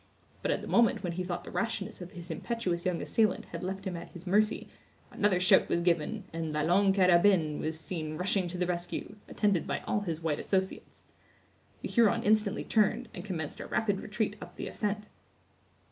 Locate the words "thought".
1.23-1.43